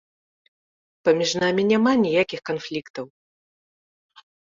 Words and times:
Паміж 1.09 1.29
намі 1.43 1.63
няма 1.73 1.91
ніякіх 2.05 2.41
канфліктаў! 2.53 3.05